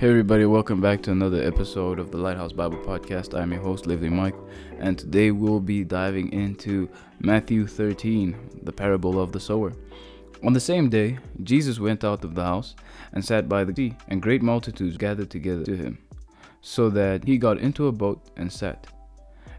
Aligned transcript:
Hey 0.00 0.08
everybody, 0.08 0.46
welcome 0.46 0.80
back 0.80 1.02
to 1.02 1.10
another 1.10 1.42
episode 1.42 1.98
of 1.98 2.10
the 2.10 2.16
Lighthouse 2.16 2.54
Bible 2.54 2.78
Podcast. 2.78 3.38
I'm 3.38 3.52
your 3.52 3.60
host, 3.60 3.86
Lively 3.86 4.08
Mike, 4.08 4.34
and 4.78 4.98
today 4.98 5.30
we'll 5.30 5.60
be 5.60 5.84
diving 5.84 6.32
into 6.32 6.88
Matthew 7.18 7.66
13, 7.66 8.62
the 8.62 8.72
parable 8.72 9.20
of 9.20 9.30
the 9.30 9.38
sower. 9.38 9.74
On 10.42 10.54
the 10.54 10.58
same 10.58 10.88
day, 10.88 11.18
Jesus 11.42 11.78
went 11.78 12.02
out 12.02 12.24
of 12.24 12.34
the 12.34 12.42
house 12.42 12.76
and 13.12 13.22
sat 13.22 13.46
by 13.46 13.62
the 13.62 13.74
sea, 13.74 13.94
and 14.08 14.22
great 14.22 14.40
multitudes 14.40 14.96
gathered 14.96 15.28
together 15.28 15.64
to 15.64 15.76
him, 15.76 15.98
so 16.62 16.88
that 16.88 17.24
he 17.24 17.36
got 17.36 17.58
into 17.58 17.88
a 17.88 17.92
boat 17.92 18.22
and 18.38 18.50
sat. 18.50 18.86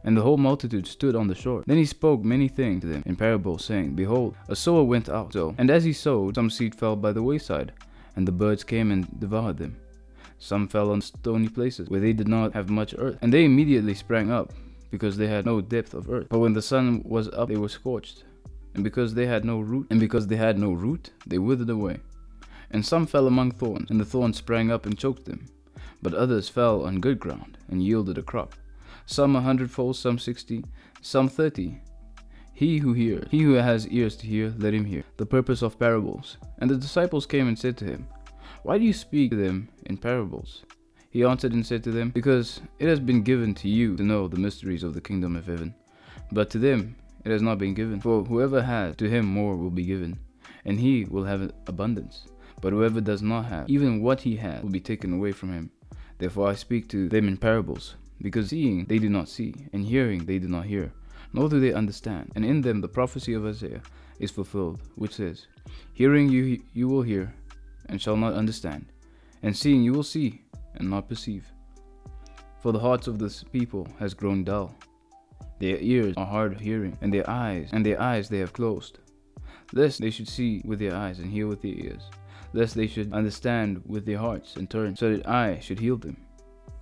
And 0.04 0.18
the 0.18 0.24
whole 0.24 0.38
multitude 0.38 0.88
stood 0.88 1.16
on 1.16 1.28
the 1.28 1.36
shore. 1.36 1.64
Then 1.68 1.78
he 1.78 1.86
spoke 1.86 2.24
many 2.24 2.48
things 2.48 2.82
to 2.82 2.88
them 2.88 3.04
in 3.06 3.16
parables, 3.16 3.64
saying, 3.64 3.94
Behold, 3.94 4.36
a 4.50 4.56
sower 4.56 4.82
went 4.82 5.08
out, 5.08 5.34
so, 5.34 5.54
and 5.60 5.70
as 5.70 5.84
he 5.84 5.94
sowed, 5.94 6.34
some 6.34 6.50
seed 6.50 6.74
fell 6.74 6.96
by 6.96 7.12
the 7.12 7.22
wayside, 7.22 7.74
and 8.16 8.28
the 8.28 8.32
birds 8.32 8.64
came 8.64 8.90
and 8.90 9.20
devoured 9.20 9.58
them. 9.58 9.78
Some 10.44 10.68
fell 10.68 10.90
on 10.90 11.02
stony 11.02 11.50
places 11.50 11.88
where 11.88 12.00
they 12.00 12.14
did 12.14 12.28
not 12.28 12.54
have 12.54 12.68
much 12.68 12.96
earth, 12.98 13.20
and 13.22 13.32
they 13.32 13.46
immediately 13.46 13.94
sprang 13.94 14.32
up, 14.32 14.52
because 14.90 15.16
they 15.16 15.28
had 15.28 15.46
no 15.46 15.62
depth 15.62 15.94
of 15.94 16.10
earth. 16.10 16.30
But 16.30 16.40
when 16.40 16.54
the 16.54 16.64
sun 16.64 17.04
was 17.06 17.30
up, 17.30 17.50
they 17.50 17.58
were 17.58 17.70
scorched, 17.70 18.24
and 18.74 18.84
because 18.84 19.14
they 19.14 19.28
had 19.28 19.46
no 19.46 19.60
root, 19.60 19.86
and 19.92 20.00
because 20.00 20.26
they 20.26 20.38
had 20.38 20.58
no 20.58 20.72
root, 20.72 21.12
they 21.28 21.38
withered 21.38 21.70
away. 21.70 22.00
And 22.72 22.84
some 22.84 23.06
fell 23.06 23.28
among 23.28 23.52
thorns, 23.52 23.92
and 23.92 24.00
the 24.00 24.06
thorns 24.06 24.38
sprang 24.38 24.72
up 24.72 24.88
and 24.88 24.98
choked 24.98 25.26
them. 25.26 25.46
But 26.02 26.16
others 26.16 26.50
fell 26.50 26.88
on 26.88 27.02
good 27.02 27.20
ground, 27.20 27.60
and 27.70 27.84
yielded 27.84 28.18
a 28.18 28.24
crop. 28.24 28.56
Some 29.06 29.36
a 29.36 29.42
hundredfold, 29.42 29.96
some 29.96 30.18
sixty, 30.18 30.66
some 31.02 31.30
thirty. 31.30 31.82
He 32.52 32.80
who 32.80 32.94
hears, 32.94 33.28
he 33.30 33.44
who 33.44 33.54
has 33.54 33.88
ears 33.90 34.16
to 34.18 34.26
hear, 34.26 34.56
let 34.58 34.74
him 34.74 34.86
hear. 34.86 35.04
The 35.18 35.26
purpose 35.26 35.62
of 35.62 35.78
parables. 35.78 36.38
And 36.58 36.68
the 36.68 36.78
disciples 36.78 37.28
came 37.28 37.48
and 37.48 37.60
said 37.60 37.78
to 37.78 37.86
him, 37.86 38.08
why 38.64 38.78
do 38.78 38.84
you 38.84 38.94
speak 38.94 39.32
to 39.32 39.38
them 39.38 39.70
in 39.86 39.98
parables? 39.98 40.64
He 41.10 41.24
answered 41.24 41.54
and 41.54 41.66
said 41.66 41.84
to 41.84 41.92
them, 41.92 42.10
Because 42.10 42.62
it 42.80 42.88
has 42.88 43.00
been 43.00 43.24
given 43.24 43.54
to 43.56 43.68
you 43.68 43.98
to 43.98 44.04
know 44.04 44.28
the 44.28 44.40
mysteries 44.40 44.84
of 44.84 44.94
the 44.94 45.02
kingdom 45.02 45.36
of 45.36 45.48
heaven, 45.48 45.74
but 46.32 46.50
to 46.52 46.60
them 46.60 46.96
it 47.26 47.32
has 47.32 47.42
not 47.42 47.58
been 47.58 47.74
given. 47.74 48.00
For 48.00 48.24
whoever 48.24 48.62
has, 48.62 48.96
to 48.98 49.10
him 49.10 49.26
more 49.26 49.56
will 49.56 49.72
be 49.72 49.84
given, 49.84 50.20
and 50.64 50.80
he 50.80 51.06
will 51.06 51.26
have 51.26 51.52
abundance. 51.68 52.28
But 52.62 52.74
whoever 52.74 53.02
does 53.02 53.22
not 53.22 53.46
have, 53.46 53.70
even 53.70 54.02
what 54.02 54.22
he 54.22 54.36
has 54.38 54.62
will 54.62 54.70
be 54.70 54.80
taken 54.80 55.14
away 55.14 55.32
from 55.32 55.52
him. 55.52 55.72
Therefore 56.20 56.48
I 56.48 56.56
speak 56.56 56.88
to 56.90 57.10
them 57.10 57.28
in 57.28 57.38
parables, 57.38 57.96
because 58.22 58.50
seeing 58.50 58.86
they 58.86 59.00
do 59.00 59.10
not 59.10 59.28
see, 59.28 59.56
and 59.74 59.84
hearing 59.84 60.26
they 60.26 60.38
do 60.38 60.48
not 60.48 60.66
hear, 60.66 60.94
nor 61.34 61.50
do 61.50 61.60
they 61.60 61.74
understand. 61.74 62.32
And 62.36 62.46
in 62.46 62.62
them 62.62 62.80
the 62.80 62.88
prophecy 62.88 63.34
of 63.34 63.46
Isaiah 63.46 63.82
is 64.20 64.32
fulfilled, 64.32 64.80
which 64.96 65.16
says, 65.16 65.48
Hearing 65.94 66.30
you 66.30 66.62
you 66.74 66.88
will 66.88 67.02
hear, 67.02 67.34
and 67.92 68.02
shall 68.02 68.18
not 68.18 68.34
understand, 68.34 68.92
and 69.44 69.56
seeing 69.56 69.84
you 69.84 69.94
will 69.94 70.04
see 70.04 70.42
and 70.76 70.90
not 70.90 71.08
perceive. 71.08 71.46
For 72.62 72.72
the 72.72 72.80
hearts 72.80 73.08
of 73.08 73.20
this 73.20 73.44
people 73.44 73.88
has 74.00 74.14
grown 74.14 74.44
dull. 74.44 74.76
Their 75.60 75.78
ears 75.80 76.16
are 76.18 76.26
hard 76.26 76.54
of 76.54 76.60
hearing, 76.60 76.98
and 77.02 77.14
their 77.14 77.30
eyes, 77.30 77.70
and 77.74 77.86
their 77.86 78.02
eyes 78.02 78.30
they 78.30 78.40
have 78.40 78.54
closed. 78.54 78.98
Lest 79.74 80.02
they 80.02 80.10
should 80.10 80.28
see 80.28 80.62
with 80.66 80.80
their 80.80 80.96
eyes 80.96 81.20
and 81.20 81.32
hear 81.32 81.48
with 81.48 81.62
their 81.62 81.74
ears, 81.74 82.10
lest 82.54 82.76
they 82.76 82.88
should 82.88 83.14
understand 83.14 83.82
with 83.86 84.06
their 84.06 84.18
hearts 84.18 84.56
and 84.56 84.70
turn, 84.70 84.96
so 84.96 85.16
that 85.16 85.28
I 85.28 85.60
should 85.60 85.80
heal 85.80 85.98
them. 85.98 86.18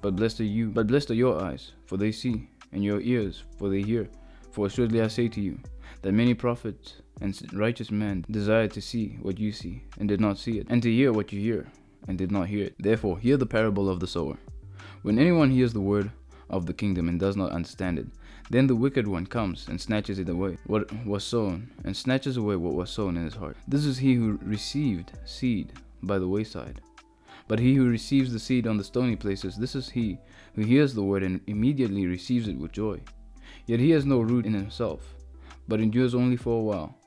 But 0.02 0.16
blessed 0.16 0.40
are 0.40 0.46
you, 0.46 0.70
but 0.70 0.88
blessed 0.88 1.12
are 1.12 1.16
your 1.16 1.42
eyes, 1.44 1.74
for 1.86 1.98
they 1.98 2.12
see, 2.12 2.50
and 2.72 2.84
your 2.84 3.02
ears, 3.02 3.44
for 3.58 3.70
they 3.70 3.82
hear. 3.82 4.08
For 4.52 4.68
assuredly 4.68 5.02
I 5.02 5.08
say 5.08 5.28
to 5.28 5.42
you, 5.42 5.60
that 6.02 6.14
many 6.14 6.34
prophets 6.34 7.02
and 7.22 7.54
righteous 7.54 7.92
men 7.92 8.26
desired 8.30 8.72
to 8.72 8.82
see 8.82 9.18
what 9.22 9.40
you 9.40 9.52
see, 9.52 9.84
and 10.00 10.08
did 10.08 10.22
not 10.22 10.38
see 10.38 10.60
it, 10.60 10.68
and 10.70 10.82
to 10.84 10.92
hear 10.92 11.12
what 11.12 11.32
you 11.32 11.40
hear, 11.40 11.68
and 12.08 12.18
did 12.18 12.32
not 12.32 12.48
hear 12.48 12.66
it. 12.66 12.76
Therefore, 12.80 13.20
hear 13.20 13.38
the 13.38 13.46
parable 13.46 13.90
of 13.90 14.00
the 14.00 14.08
sower. 14.08 14.38
When 15.02 15.20
anyone 15.20 15.52
hears 15.52 15.74
the 15.74 15.82
word 15.82 16.12
of 16.50 16.66
the 16.66 16.74
kingdom 16.74 17.08
and 17.08 17.20
does 17.20 17.36
not 17.36 17.52
understand 17.52 18.00
it, 18.00 18.08
then 18.50 18.68
the 18.68 18.76
wicked 18.76 19.08
one 19.08 19.28
comes 19.28 19.68
and 19.68 19.80
snatches 19.80 20.18
it 20.18 20.28
away, 20.28 20.58
what 20.66 20.92
was 21.06 21.24
sown, 21.24 21.70
and 21.84 21.96
snatches 21.96 22.38
away 22.38 22.56
what 22.56 22.74
was 22.74 22.90
sown 22.90 23.16
in 23.16 23.24
his 23.24 23.36
heart. 23.36 23.58
This 23.68 23.86
is 23.86 24.00
he 24.00 24.16
who 24.16 24.40
received 24.42 25.12
seed 25.26 25.74
by 26.02 26.18
the 26.18 26.28
wayside. 26.28 26.82
But 27.48 27.60
he 27.60 27.76
who 27.76 27.90
receives 27.90 28.32
the 28.32 28.40
seed 28.40 28.68
on 28.68 28.78
the 28.78 28.84
stony 28.84 29.16
places, 29.16 29.56
this 29.56 29.76
is 29.76 29.90
he 29.90 30.18
who 30.56 30.62
hears 30.62 30.94
the 30.94 31.04
word 31.04 31.24
and 31.24 31.42
immediately 31.48 32.08
receives 32.08 32.48
it 32.48 32.58
with 32.58 32.72
joy. 32.72 33.02
Yet 33.66 33.80
he 33.80 33.92
has 33.92 34.06
no 34.06 34.20
root 34.20 34.46
in 34.46 34.54
himself, 34.54 35.16
but 35.68 35.80
endures 35.80 36.16
only 36.16 36.38
for 36.38 36.60
a 36.60 36.64
while. 36.64 36.99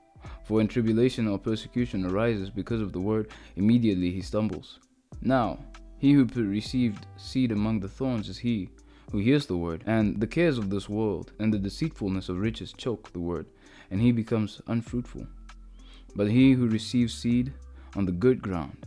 For 0.45 0.55
when 0.55 0.69
tribulation 0.69 1.29
or 1.29 1.39
persecution 1.39 2.05
arises 2.05 2.51
because 2.51 2.81
of 2.81 2.93
the 2.93 3.01
word, 3.01 3.31
immediately 3.57 4.11
he 4.11 4.21
stumbles. 4.21 4.79
Now, 5.21 5.59
he 5.99 6.13
who 6.13 6.25
received 6.25 7.07
seed 7.17 7.53
among 7.53 7.81
the 7.81 7.89
thorns 7.89 8.29
is 8.29 8.39
he 8.39 8.71
who 9.13 9.19
hears 9.19 9.47
the 9.47 9.57
word, 9.57 9.85
and 9.87 10.19
the 10.21 10.27
cares 10.27 10.59
of 10.59 10.71
this 10.71 10.89
world 10.89 11.33
and 11.39 11.53
the 11.53 11.59
deceitfulness 11.59 12.29
of 12.29 12.41
riches 12.41 12.73
choke 12.73 13.13
the 13.13 13.21
word, 13.21 13.47
and 13.91 14.01
he 14.01 14.11
becomes 14.11 14.61
unfruitful. 14.67 15.27
But 16.17 16.31
he 16.31 16.53
who 16.53 16.67
receives 16.67 17.15
seed 17.15 17.53
on 17.95 18.07
the 18.07 18.13
good 18.13 18.43
ground 18.43 18.87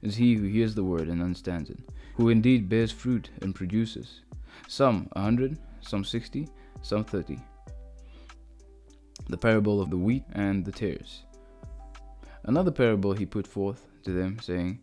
is 0.00 0.16
he 0.16 0.34
who 0.34 0.44
hears 0.44 0.74
the 0.74 0.84
word 0.84 1.08
and 1.08 1.20
understands 1.20 1.70
it, 1.70 1.78
who 2.14 2.28
indeed 2.28 2.68
bears 2.68 2.92
fruit 2.92 3.30
and 3.42 3.54
produces, 3.54 4.20
some 4.68 5.08
a 5.12 5.20
hundred, 5.20 5.58
some 5.80 6.04
sixty, 6.04 6.48
some 6.82 7.04
thirty 7.04 7.38
the 9.28 9.36
parable 9.36 9.80
of 9.80 9.90
the 9.90 9.96
wheat 9.96 10.24
and 10.32 10.64
the 10.64 10.72
tares. 10.72 11.24
Another 12.44 12.70
parable 12.70 13.12
he 13.12 13.24
put 13.24 13.46
forth 13.46 13.86
to 14.04 14.12
them, 14.12 14.38
saying, 14.38 14.80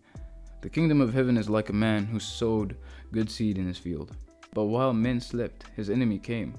The 0.61 0.69
kingdom 0.69 0.99
of 0.99 1.13
heaven 1.13 1.37
is 1.37 1.49
like 1.49 1.69
a 1.69 1.73
man 1.73 2.05
who 2.05 2.19
sowed 2.19 2.75
good 3.11 3.29
seed 3.29 3.57
in 3.57 3.67
his 3.67 3.77
field. 3.77 4.15
But 4.53 4.65
while 4.65 4.93
men 4.93 5.19
slept, 5.19 5.65
his 5.75 5.89
enemy 5.89 6.19
came 6.19 6.55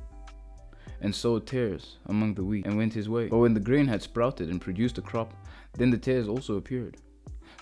and 1.01 1.15
sowed 1.15 1.47
tares 1.47 1.99
among 2.07 2.35
the 2.35 2.45
wheat 2.45 2.65
and 2.65 2.77
went 2.77 2.95
his 2.95 3.09
way. 3.09 3.27
But 3.29 3.39
when 3.39 3.55
the 3.55 3.61
grain 3.61 3.87
had 3.87 4.03
sprouted 4.03 4.49
and 4.49 4.61
produced 4.61 4.99
a 4.99 5.03
crop, 5.03 5.35
then 5.75 5.91
the 5.91 5.99
tares 5.99 6.29
also 6.29 6.57
appeared. 6.57 6.97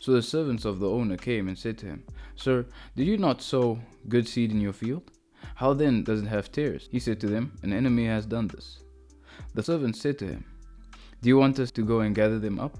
So 0.00 0.12
the 0.12 0.22
servants 0.22 0.64
of 0.64 0.78
the 0.78 0.88
owner 0.88 1.16
came 1.16 1.48
and 1.48 1.58
said 1.58 1.78
to 1.78 1.86
him, 1.86 2.04
Sir, 2.36 2.66
did 2.96 3.06
you 3.06 3.18
not 3.18 3.42
sow 3.42 3.78
good 4.08 4.28
seed 4.28 4.50
in 4.50 4.60
your 4.60 4.72
field? 4.72 5.10
How 5.54 5.72
then 5.74 6.04
does 6.04 6.22
it 6.22 6.26
have 6.26 6.52
tares? 6.52 6.88
He 6.90 6.98
said 6.98 7.20
to 7.20 7.26
them, 7.26 7.52
An 7.62 7.72
enemy 7.72 8.06
has 8.06 8.26
done 8.26 8.48
this. 8.48 8.80
The 9.54 9.62
servant 9.62 9.96
said 9.96 10.18
to 10.18 10.26
him, 10.26 10.44
Do 11.22 11.28
you 11.28 11.36
want 11.36 11.58
us 11.58 11.70
to 11.72 11.82
go 11.82 12.00
and 12.00 12.14
gather 12.14 12.38
them 12.38 12.60
up? 12.60 12.76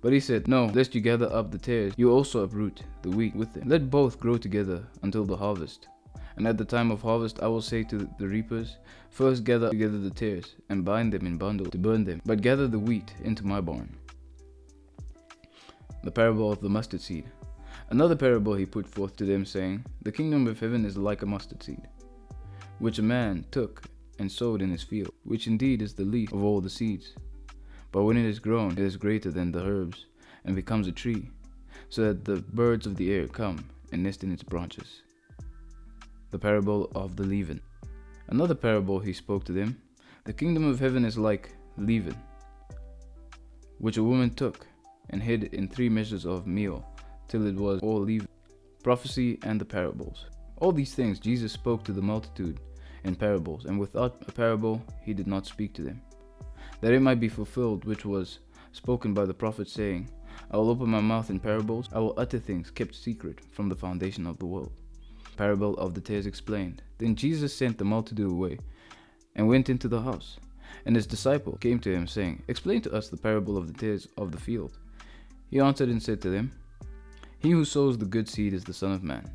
But 0.00 0.12
he 0.12 0.20
said, 0.20 0.48
No, 0.48 0.66
lest 0.66 0.94
you 0.94 1.00
gather 1.00 1.30
up 1.32 1.50
the 1.50 1.58
tares, 1.58 1.92
you 1.96 2.10
also 2.10 2.42
uproot 2.42 2.82
the 3.02 3.10
wheat 3.10 3.34
with 3.36 3.52
them. 3.52 3.68
Let 3.68 3.90
both 3.90 4.18
grow 4.18 4.38
together 4.38 4.82
until 5.02 5.24
the 5.24 5.36
harvest. 5.36 5.88
And 6.36 6.46
at 6.48 6.56
the 6.56 6.64
time 6.64 6.90
of 6.90 7.02
harvest, 7.02 7.42
I 7.42 7.48
will 7.48 7.60
say 7.60 7.82
to 7.84 8.08
the 8.18 8.26
reapers, 8.26 8.78
First 9.10 9.44
gather 9.44 9.68
together 9.68 9.98
the 9.98 10.10
tares, 10.10 10.54
and 10.70 10.84
bind 10.84 11.12
them 11.12 11.26
in 11.26 11.36
bundles 11.36 11.70
to 11.70 11.78
burn 11.78 12.04
them, 12.04 12.22
but 12.24 12.40
gather 12.40 12.66
the 12.66 12.78
wheat 12.78 13.12
into 13.22 13.46
my 13.46 13.60
barn. 13.60 13.94
The 16.02 16.10
parable 16.10 16.50
of 16.50 16.60
the 16.60 16.70
mustard 16.70 17.02
seed. 17.02 17.30
Another 17.90 18.16
parable 18.16 18.54
he 18.54 18.64
put 18.64 18.86
forth 18.86 19.16
to 19.16 19.26
them, 19.26 19.44
saying, 19.44 19.84
The 20.02 20.12
kingdom 20.12 20.46
of 20.46 20.60
heaven 20.60 20.86
is 20.86 20.96
like 20.96 21.20
a 21.20 21.26
mustard 21.26 21.62
seed, 21.62 21.88
which 22.78 22.98
a 22.98 23.02
man 23.02 23.44
took 23.50 23.82
and 24.20 24.30
sowed 24.30 24.60
in 24.60 24.70
his 24.70 24.82
field, 24.82 25.14
which 25.24 25.46
indeed 25.46 25.80
is 25.80 25.94
the 25.94 26.04
least 26.04 26.34
of 26.34 26.44
all 26.44 26.60
the 26.60 26.68
seeds. 26.68 27.14
But 27.90 28.04
when 28.04 28.18
it 28.18 28.26
is 28.26 28.38
grown, 28.38 28.72
it 28.72 28.78
is 28.78 28.98
greater 28.98 29.30
than 29.30 29.50
the 29.50 29.64
herbs, 29.64 30.04
and 30.44 30.54
becomes 30.54 30.86
a 30.86 30.92
tree, 30.92 31.30
so 31.88 32.02
that 32.02 32.24
the 32.26 32.42
birds 32.52 32.86
of 32.86 32.96
the 32.96 33.12
air 33.12 33.26
come 33.26 33.64
and 33.92 34.02
nest 34.02 34.22
in 34.22 34.30
its 34.30 34.42
branches. 34.42 35.02
The 36.30 36.38
parable 36.38 36.92
of 36.94 37.16
the 37.16 37.22
leaven. 37.24 37.62
Another 38.28 38.54
parable 38.54 39.00
he 39.00 39.14
spoke 39.14 39.44
to 39.44 39.52
them 39.52 39.80
The 40.24 40.34
kingdom 40.34 40.64
of 40.64 40.78
heaven 40.78 41.06
is 41.06 41.16
like 41.16 41.56
leaven, 41.78 42.16
which 43.78 43.96
a 43.96 44.04
woman 44.04 44.30
took 44.30 44.66
and 45.08 45.22
hid 45.22 45.44
in 45.54 45.66
three 45.66 45.88
measures 45.88 46.26
of 46.26 46.46
meal 46.46 46.84
till 47.26 47.46
it 47.46 47.56
was 47.56 47.80
all 47.80 48.00
leaven. 48.00 48.28
Prophecy 48.82 49.38
and 49.44 49.58
the 49.58 49.64
parables. 49.64 50.26
All 50.58 50.72
these 50.72 50.94
things 50.94 51.18
Jesus 51.18 51.52
spoke 51.52 51.84
to 51.84 51.92
the 51.92 52.02
multitude 52.02 52.60
in 53.04 53.14
parables, 53.14 53.64
and 53.64 53.78
without 53.78 54.22
a 54.28 54.32
parable 54.32 54.82
he 55.02 55.14
did 55.14 55.26
not 55.26 55.46
speak 55.46 55.74
to 55.74 55.82
them, 55.82 56.00
that 56.80 56.92
it 56.92 57.00
might 57.00 57.20
be 57.20 57.28
fulfilled 57.28 57.84
which 57.84 58.04
was 58.04 58.40
spoken 58.72 59.14
by 59.14 59.24
the 59.24 59.34
prophet, 59.34 59.68
saying, 59.68 60.08
I 60.50 60.56
will 60.56 60.70
open 60.70 60.88
my 60.88 61.00
mouth 61.00 61.30
in 61.30 61.38
parables, 61.38 61.88
I 61.92 61.98
will 61.98 62.14
utter 62.16 62.38
things 62.38 62.70
kept 62.70 62.94
secret 62.94 63.40
from 63.52 63.68
the 63.68 63.76
foundation 63.76 64.26
of 64.26 64.38
the 64.38 64.46
world. 64.46 64.72
Parable 65.36 65.74
of 65.74 65.94
the 65.94 66.00
tares 66.00 66.26
explained. 66.26 66.82
Then 66.98 67.14
Jesus 67.14 67.54
sent 67.54 67.78
the 67.78 67.84
multitude 67.84 68.30
away, 68.30 68.58
and 69.34 69.48
went 69.48 69.68
into 69.68 69.88
the 69.88 70.02
house. 70.02 70.38
And 70.86 70.96
his 70.96 71.06
disciple 71.06 71.56
came 71.60 71.78
to 71.80 71.92
him, 71.92 72.06
saying, 72.06 72.42
Explain 72.48 72.82
to 72.82 72.92
us 72.92 73.08
the 73.08 73.16
parable 73.16 73.56
of 73.56 73.66
the 73.66 73.78
tares 73.78 74.08
of 74.16 74.32
the 74.32 74.40
field. 74.40 74.78
He 75.50 75.60
answered 75.60 75.88
and 75.88 76.02
said 76.02 76.20
to 76.22 76.30
them, 76.30 76.52
He 77.38 77.50
who 77.50 77.64
sows 77.64 77.98
the 77.98 78.04
good 78.04 78.28
seed 78.28 78.54
is 78.54 78.64
the 78.64 78.72
Son 78.72 78.92
of 78.92 79.02
Man. 79.02 79.28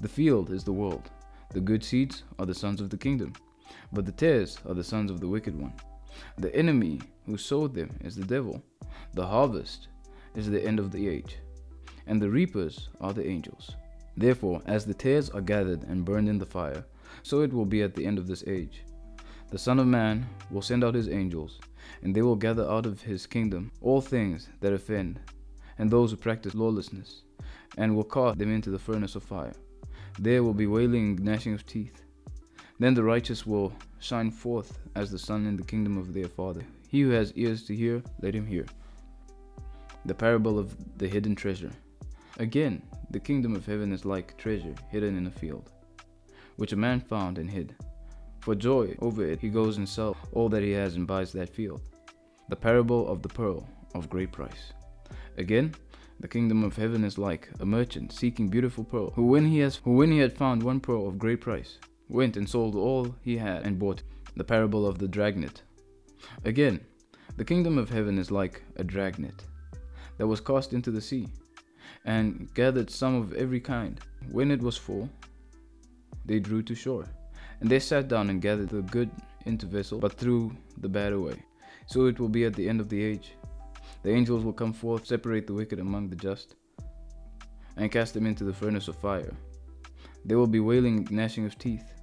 The 0.00 0.08
field 0.08 0.50
is 0.50 0.64
the 0.64 0.72
world. 0.72 1.10
The 1.52 1.60
good 1.60 1.84
seeds 1.84 2.22
are 2.38 2.46
the 2.46 2.54
sons 2.54 2.80
of 2.80 2.88
the 2.88 2.96
kingdom, 2.96 3.34
but 3.92 4.06
the 4.06 4.12
tares 4.12 4.58
are 4.66 4.74
the 4.74 4.82
sons 4.84 5.10
of 5.10 5.20
the 5.20 5.28
wicked 5.28 5.58
one. 5.58 5.74
The 6.38 6.54
enemy 6.56 7.00
who 7.26 7.36
sowed 7.36 7.74
them 7.74 7.90
is 8.00 8.16
the 8.16 8.24
devil. 8.24 8.62
The 9.12 9.26
harvest 9.26 9.88
is 10.34 10.48
the 10.48 10.64
end 10.64 10.78
of 10.78 10.90
the 10.90 11.08
age, 11.08 11.36
and 12.06 12.20
the 12.20 12.30
reapers 12.30 12.88
are 13.02 13.12
the 13.12 13.26
angels. 13.26 13.76
Therefore, 14.16 14.62
as 14.64 14.86
the 14.86 14.94
tares 14.94 15.28
are 15.28 15.42
gathered 15.42 15.82
and 15.84 16.04
burned 16.06 16.28
in 16.28 16.38
the 16.38 16.46
fire, 16.46 16.86
so 17.22 17.42
it 17.42 17.52
will 17.52 17.66
be 17.66 17.82
at 17.82 17.94
the 17.94 18.06
end 18.06 18.18
of 18.18 18.26
this 18.26 18.44
age. 18.46 18.84
The 19.50 19.58
Son 19.58 19.78
of 19.78 19.86
Man 19.86 20.26
will 20.50 20.62
send 20.62 20.82
out 20.82 20.94
his 20.94 21.10
angels, 21.10 21.60
and 22.02 22.14
they 22.14 22.22
will 22.22 22.36
gather 22.36 22.66
out 22.66 22.86
of 22.86 23.02
his 23.02 23.26
kingdom 23.26 23.70
all 23.82 24.00
things 24.00 24.48
that 24.60 24.72
offend, 24.72 25.20
and 25.78 25.90
those 25.90 26.10
who 26.12 26.16
practice 26.16 26.54
lawlessness, 26.54 27.24
and 27.76 27.94
will 27.94 28.04
cast 28.04 28.38
them 28.38 28.50
into 28.50 28.70
the 28.70 28.78
furnace 28.78 29.16
of 29.16 29.22
fire. 29.22 29.52
There 30.18 30.42
will 30.42 30.54
be 30.54 30.66
wailing 30.66 31.16
and 31.16 31.20
gnashing 31.20 31.54
of 31.54 31.66
teeth. 31.66 32.02
Then 32.78 32.94
the 32.94 33.02
righteous 33.02 33.46
will 33.46 33.72
shine 34.00 34.30
forth 34.30 34.78
as 34.94 35.10
the 35.10 35.18
sun 35.18 35.46
in 35.46 35.56
the 35.56 35.64
kingdom 35.64 35.96
of 35.96 36.12
their 36.12 36.28
Father. 36.28 36.62
He 36.88 37.00
who 37.00 37.10
has 37.10 37.32
ears 37.34 37.64
to 37.66 37.74
hear, 37.74 38.02
let 38.20 38.34
him 38.34 38.46
hear. 38.46 38.66
The 40.04 40.14
parable 40.14 40.58
of 40.58 40.76
the 40.98 41.08
hidden 41.08 41.34
treasure. 41.34 41.70
Again, 42.38 42.82
the 43.10 43.20
kingdom 43.20 43.54
of 43.54 43.66
heaven 43.66 43.92
is 43.92 44.04
like 44.04 44.36
treasure 44.36 44.74
hidden 44.90 45.16
in 45.16 45.26
a 45.26 45.30
field, 45.30 45.70
which 46.56 46.72
a 46.72 46.76
man 46.76 47.00
found 47.00 47.38
and 47.38 47.50
hid. 47.50 47.74
For 48.40 48.54
joy 48.54 48.96
over 49.00 49.24
it, 49.24 49.40
he 49.40 49.48
goes 49.48 49.76
and 49.76 49.88
sells 49.88 50.16
all 50.32 50.48
that 50.48 50.62
he 50.62 50.72
has 50.72 50.96
and 50.96 51.06
buys 51.06 51.32
that 51.32 51.54
field. 51.54 51.82
The 52.48 52.56
parable 52.56 53.08
of 53.08 53.22
the 53.22 53.28
pearl 53.28 53.68
of 53.94 54.10
great 54.10 54.32
price. 54.32 54.72
Again, 55.38 55.74
the 56.22 56.28
kingdom 56.28 56.62
of 56.62 56.76
heaven 56.76 57.04
is 57.04 57.18
like 57.18 57.50
a 57.58 57.66
merchant 57.66 58.12
seeking 58.12 58.48
beautiful 58.48 58.84
pearl, 58.84 59.10
who 59.10 59.26
when 59.26 59.44
he 59.44 59.58
has 59.58 59.76
who 59.84 59.96
when 59.96 60.12
he 60.12 60.18
had 60.18 60.38
found 60.38 60.62
one 60.62 60.78
pearl 60.78 61.08
of 61.08 61.18
great 61.18 61.40
price, 61.40 61.78
went 62.08 62.36
and 62.36 62.48
sold 62.48 62.76
all 62.76 63.14
he 63.22 63.36
had 63.36 63.66
and 63.66 63.78
bought 63.78 64.04
the 64.36 64.44
parable 64.44 64.86
of 64.86 64.98
the 64.98 65.08
dragnet. 65.08 65.62
Again, 66.44 66.80
the 67.36 67.44
kingdom 67.44 67.76
of 67.76 67.90
heaven 67.90 68.18
is 68.18 68.30
like 68.30 68.62
a 68.76 68.84
dragnet 68.84 69.44
that 70.16 70.26
was 70.28 70.40
cast 70.40 70.72
into 70.72 70.92
the 70.92 71.00
sea, 71.00 71.28
and 72.04 72.48
gathered 72.54 72.88
some 72.88 73.16
of 73.16 73.32
every 73.32 73.60
kind. 73.60 74.00
When 74.30 74.52
it 74.52 74.62
was 74.62 74.76
full, 74.76 75.10
they 76.24 76.38
drew 76.38 76.62
to 76.62 76.74
shore, 76.74 77.08
and 77.60 77.68
they 77.68 77.80
sat 77.80 78.06
down 78.06 78.30
and 78.30 78.40
gathered 78.40 78.68
the 78.68 78.82
good 78.82 79.10
into 79.46 79.66
vessel, 79.66 79.98
but 79.98 80.12
threw 80.12 80.56
the 80.78 80.88
bad 80.88 81.12
away. 81.12 81.42
So 81.86 82.06
it 82.06 82.20
will 82.20 82.28
be 82.28 82.44
at 82.44 82.54
the 82.54 82.68
end 82.68 82.80
of 82.80 82.88
the 82.88 83.02
age. 83.02 83.32
The 84.02 84.10
angels 84.10 84.44
will 84.44 84.52
come 84.52 84.72
forth, 84.72 85.06
separate 85.06 85.46
the 85.46 85.54
wicked 85.54 85.78
among 85.78 86.08
the 86.08 86.16
just, 86.16 86.56
and 87.76 87.90
cast 87.90 88.14
them 88.14 88.26
into 88.26 88.44
the 88.44 88.52
furnace 88.52 88.88
of 88.88 88.96
fire. 88.96 89.32
They 90.24 90.34
will 90.34 90.46
be 90.46 90.60
wailing 90.60 90.98
and 90.98 91.10
gnashing 91.10 91.46
of 91.46 91.58
teeth. 91.58 91.94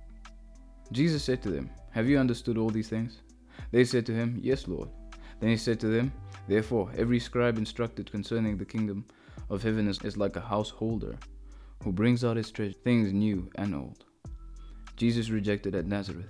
Jesus 0.92 1.24
said 1.24 1.42
to 1.44 1.52
them, 1.52 1.70
Have 1.92 2.08
you 2.08 2.18
understood 2.18 2.58
all 2.58 2.70
these 2.70 2.90
things? 2.90 3.22
They 3.72 3.86
said 3.86 4.06
to 4.08 4.14
him, 4.14 4.40
Yes, 4.42 4.68
Lord. 4.68 4.90
Then 5.40 5.50
he 5.50 5.58
said 5.58 5.80
to 5.82 5.88
them, 5.88 6.12
Therefore, 6.48 6.92
every 6.98 7.20
scribe 7.20 7.58
instructed 7.58 8.12
concerning 8.12 8.58
the 8.58 8.66
kingdom 8.66 9.06
of 9.50 9.64
heaven 9.64 9.88
is, 9.88 10.02
is 10.02 10.18
like 10.18 10.36
a 10.36 10.42
householder 10.42 11.18
who 11.84 11.92
brings 11.92 12.24
out 12.24 12.38
his 12.38 12.52
treasure, 12.52 12.74
things 12.84 13.14
new 13.14 13.50
and 13.56 13.74
old. 13.74 14.06
Jesus 14.98 15.30
rejected 15.30 15.76
at 15.76 15.86
Nazareth. 15.86 16.28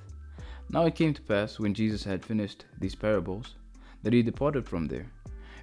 Now 0.70 0.86
it 0.86 0.96
came 0.96 1.14
to 1.16 1.22
pass, 1.24 1.58
when 1.58 1.74
Jesus 1.74 2.04
had 2.04 2.24
finished 2.24 2.66
these 2.80 2.94
parables, 2.94 3.56
that 4.04 4.14
he 4.14 4.22
departed 4.22 4.68
from 4.68 4.88
there. 4.88 5.12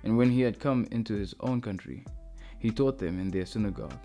And 0.07 0.17
when 0.17 0.31
he 0.31 0.41
had 0.41 0.61
come 0.61 0.87
into 0.93 1.15
his 1.15 1.35
own 1.41 1.61
country, 1.61 2.05
he 2.61 2.71
taught 2.71 2.97
them 2.97 3.19
in 3.19 3.29
their 3.29 3.45
synagogue, 3.45 3.99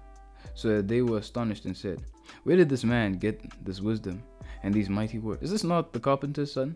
so 0.56 0.69
that 0.69 0.88
they 0.88 1.03
were 1.03 1.19
astonished 1.19 1.65
and 1.65 1.77
said, 1.77 2.01
Where 2.42 2.57
did 2.57 2.69
this 2.69 2.83
man 2.83 3.19
get 3.19 3.39
this 3.63 3.81
wisdom 3.81 4.24
and 4.63 4.74
these 4.74 4.89
mighty 4.89 5.19
works? 5.19 5.44
Is 5.44 5.51
this 5.51 5.63
not 5.63 5.94
the 5.94 6.00
carpenter's 6.00 6.51
son? 6.51 6.75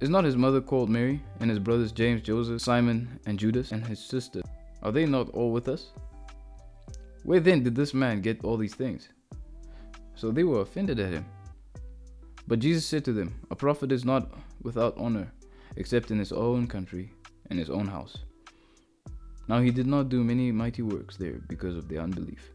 Is 0.00 0.08
not 0.08 0.22
his 0.22 0.36
mother 0.36 0.60
called 0.60 0.90
Mary, 0.90 1.20
and 1.40 1.50
his 1.50 1.58
brothers 1.58 1.90
James, 1.90 2.22
Joseph, 2.22 2.60
Simon, 2.60 3.18
and 3.26 3.36
Judas, 3.36 3.72
and 3.72 3.84
his 3.84 3.98
sister? 3.98 4.42
Are 4.84 4.92
they 4.92 5.04
not 5.04 5.30
all 5.30 5.50
with 5.50 5.66
us? 5.66 5.90
Where 7.24 7.40
then 7.40 7.64
did 7.64 7.74
this 7.74 7.94
man 7.94 8.20
get 8.20 8.44
all 8.44 8.56
these 8.56 8.76
things? 8.76 9.08
So 10.14 10.30
they 10.30 10.44
were 10.44 10.60
offended 10.60 11.00
at 11.00 11.12
him. 11.12 11.26
But 12.46 12.60
Jesus 12.60 12.86
said 12.86 13.04
to 13.06 13.12
them, 13.12 13.34
A 13.50 13.56
prophet 13.56 13.90
is 13.90 14.04
not 14.04 14.30
without 14.62 14.96
honor, 14.96 15.32
except 15.76 16.12
in 16.12 16.20
his 16.20 16.30
own 16.30 16.68
country 16.68 17.10
and 17.52 17.58
his 17.58 17.68
own 17.68 17.86
house. 17.86 18.16
Now 19.46 19.60
he 19.60 19.70
did 19.70 19.86
not 19.86 20.08
do 20.08 20.24
many 20.24 20.50
mighty 20.50 20.80
works 20.80 21.18
there 21.18 21.38
because 21.48 21.76
of 21.76 21.86
their 21.86 22.00
unbelief. 22.00 22.51